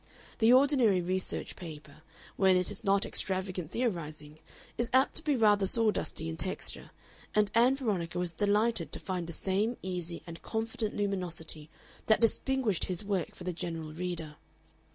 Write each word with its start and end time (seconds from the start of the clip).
The 0.39 0.51
ordinary 0.51 0.99
research 0.99 1.55
paper, 1.55 1.97
when 2.35 2.57
it 2.57 2.71
is 2.71 2.83
not 2.83 3.05
extravagant 3.05 3.69
theorizing, 3.69 4.39
is 4.75 4.89
apt 4.93 5.13
to 5.17 5.23
be 5.23 5.35
rather 5.35 5.67
sawdusty 5.67 6.27
in 6.27 6.37
texture, 6.37 6.89
and 7.35 7.51
Ann 7.53 7.75
Veronica 7.75 8.17
was 8.17 8.33
delighted 8.33 8.91
to 8.93 8.99
find 8.99 9.27
the 9.27 9.31
same 9.31 9.77
easy 9.83 10.23
and 10.25 10.41
confident 10.41 10.95
luminosity 10.95 11.69
that 12.07 12.19
distinguished 12.19 12.85
his 12.85 13.05
work 13.05 13.35
for 13.35 13.43
the 13.43 13.53
general 13.53 13.93
reader. 13.93 14.37